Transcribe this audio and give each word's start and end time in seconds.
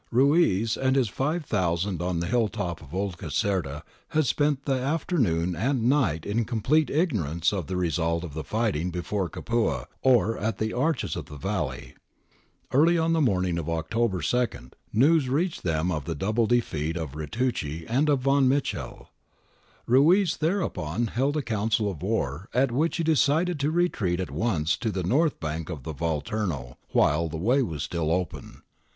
Ruiz 0.09 0.77
and 0.77 0.95
his 0.95 1.09
five 1.09 1.45
thousand 1.45 2.01
on 2.01 2.21
the 2.21 2.25
hill 2.25 2.47
top 2.47 2.81
of 2.81 2.91
Old 2.91 3.19
Caserta 3.19 3.83
had 4.07 4.25
spent 4.25 4.65
the 4.65 4.73
afternoon 4.73 5.55
and 5.55 5.83
night 5.87 6.25
in 6.25 6.43
complete 6.43 6.89
ignorance 6.89 7.53
of 7.53 7.67
the 7.67 7.77
re 7.77 7.91
sult 7.91 8.23
of 8.23 8.33
the 8.33 8.43
fighting 8.43 8.89
before 8.89 9.29
Capua 9.29 9.85
or 10.01 10.39
at 10.39 10.57
the 10.57 10.73
Arches 10.73 11.15
of 11.15 11.25
the 11.27 11.37
Valley. 11.37 11.93
Early 12.71 12.97
on 12.97 13.13
the 13.13 13.21
morning 13.21 13.59
of 13.59 13.69
October 13.69 14.23
2 14.23 14.71
news 14.91 15.29
reached 15.29 15.61
them 15.61 15.91
of 15.91 16.05
the 16.05 16.15
double 16.15 16.47
defeat 16.47 16.97
of 16.97 17.13
Ritucci 17.15 17.85
and 17.87 18.09
of 18.09 18.21
Von 18.21 18.49
Mechel. 18.49 19.05
Ruiz 19.85 20.37
thereupon 20.37 21.07
held 21.13 21.37
a 21.37 21.43
Council 21.43 21.91
of 21.91 22.01
War 22.01 22.49
at 22.55 22.71
which 22.71 22.97
he 22.97 23.03
de 23.03 23.15
cided 23.15 23.59
to 23.59 23.69
retreat 23.69 24.19
at 24.19 24.31
once 24.31 24.77
to 24.77 24.89
the 24.91 25.03
north 25.03 25.39
bank 25.39 25.69
of 25.69 25.83
the 25.83 25.93
Volturno, 25.93 26.77
while 26.89 27.29
the 27.29 27.37
way 27.37 27.61
was 27.61 27.83
still 27.83 28.09
open. 28.11 28.63